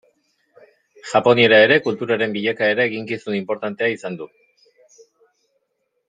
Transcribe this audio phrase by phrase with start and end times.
[1.09, 4.29] Japoniera ere kulturaren bilakaera eginkizun inportantea izan du.